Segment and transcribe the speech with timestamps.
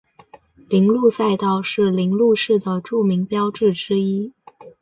[0.67, 4.33] 铃鹿赛道是铃鹿市的著名标志之一。